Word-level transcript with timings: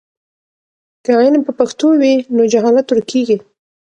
که 1.05 1.11
علم 1.21 1.41
په 1.47 1.51
پښتو 1.59 1.87
وي 2.01 2.13
نو 2.35 2.41
جهالت 2.53 2.87
ورکېږي. 2.89 3.37